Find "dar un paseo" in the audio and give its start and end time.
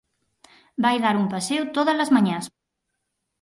1.05-1.63